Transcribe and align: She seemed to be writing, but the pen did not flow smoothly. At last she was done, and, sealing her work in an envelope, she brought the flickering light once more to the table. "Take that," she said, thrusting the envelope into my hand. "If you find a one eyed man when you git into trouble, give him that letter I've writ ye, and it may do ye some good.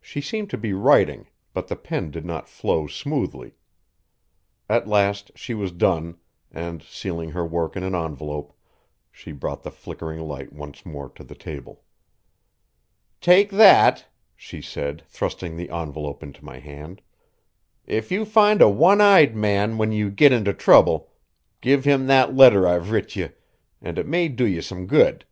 She 0.00 0.20
seemed 0.20 0.50
to 0.50 0.58
be 0.58 0.72
writing, 0.72 1.28
but 1.54 1.68
the 1.68 1.76
pen 1.76 2.10
did 2.10 2.24
not 2.26 2.48
flow 2.48 2.88
smoothly. 2.88 3.54
At 4.68 4.88
last 4.88 5.30
she 5.36 5.54
was 5.54 5.70
done, 5.70 6.16
and, 6.50 6.82
sealing 6.82 7.30
her 7.30 7.46
work 7.46 7.76
in 7.76 7.84
an 7.84 7.94
envelope, 7.94 8.58
she 9.12 9.30
brought 9.30 9.62
the 9.62 9.70
flickering 9.70 10.18
light 10.18 10.52
once 10.52 10.84
more 10.84 11.08
to 11.10 11.22
the 11.22 11.36
table. 11.36 11.84
"Take 13.20 13.50
that," 13.52 14.06
she 14.34 14.60
said, 14.60 15.04
thrusting 15.06 15.56
the 15.56 15.70
envelope 15.70 16.24
into 16.24 16.44
my 16.44 16.58
hand. 16.58 17.00
"If 17.86 18.10
you 18.10 18.24
find 18.24 18.60
a 18.60 18.68
one 18.68 19.00
eyed 19.00 19.36
man 19.36 19.78
when 19.78 19.92
you 19.92 20.10
git 20.10 20.32
into 20.32 20.54
trouble, 20.54 21.12
give 21.60 21.84
him 21.84 22.08
that 22.08 22.34
letter 22.34 22.66
I've 22.66 22.90
writ 22.90 23.14
ye, 23.14 23.28
and 23.80 23.96
it 23.96 24.08
may 24.08 24.26
do 24.26 24.44
ye 24.44 24.60
some 24.60 24.88
good. 24.88 25.24